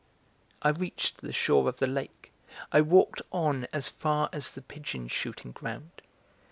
[0.63, 2.31] I reached the shore of the lake;
[2.71, 6.01] I walked on as far as the pigeon shooting ground.